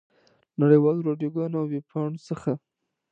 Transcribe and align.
نړۍ 0.61 0.77
والو 0.81 1.05
راډیوګانو 1.07 1.57
او 1.61 1.65
ویبپاڼو 1.71 2.23
څخه. 2.27 2.51